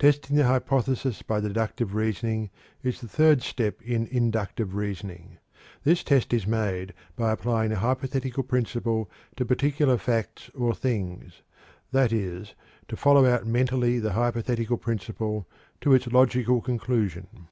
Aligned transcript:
Testing 0.00 0.34
the 0.34 0.48
hypothesis 0.48 1.22
by 1.22 1.38
deductive 1.38 1.94
reasoning 1.94 2.50
is 2.82 3.00
the 3.00 3.06
third 3.06 3.40
step 3.40 3.80
in 3.82 4.08
inductive 4.08 4.74
reasoning. 4.74 5.38
This 5.84 6.02
test 6.02 6.32
is 6.34 6.44
made 6.44 6.92
by 7.14 7.30
applying 7.30 7.70
the 7.70 7.76
hypothetical 7.76 8.42
principle 8.42 9.08
to 9.36 9.44
particular 9.46 9.96
facts 9.96 10.50
or 10.56 10.74
things; 10.74 11.42
that 11.92 12.12
is, 12.12 12.56
to 12.88 12.96
follow 12.96 13.24
out 13.26 13.46
mentally 13.46 14.00
the 14.00 14.14
hypothetical 14.14 14.76
principle 14.76 15.46
to 15.82 15.94
its 15.94 16.08
logical 16.08 16.60
conclusion. 16.60 17.46